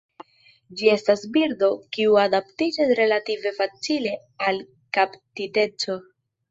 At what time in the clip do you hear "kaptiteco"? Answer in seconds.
4.99-6.03